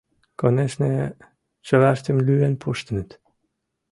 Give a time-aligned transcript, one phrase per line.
[0.39, 0.93] Конешне,
[1.65, 3.09] чылаштым лӱен пуштыныт.